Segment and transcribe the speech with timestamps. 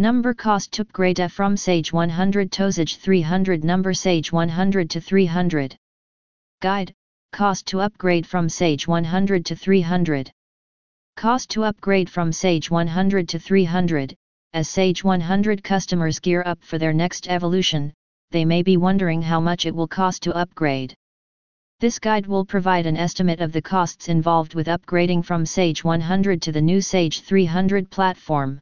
[0.00, 5.76] Number cost to upgrade from Sage 100 to Sage 300 Number Sage 100 to 300
[6.62, 6.94] Guide,
[7.32, 10.30] Cost to upgrade from Sage 100 to 300
[11.16, 14.14] Cost to upgrade from Sage 100 to 300
[14.52, 17.92] As Sage 100 customers gear up for their next evolution,
[18.30, 20.94] they may be wondering how much it will cost to upgrade.
[21.80, 26.40] This guide will provide an estimate of the costs involved with upgrading from Sage 100
[26.42, 28.60] to the new Sage 300 platform.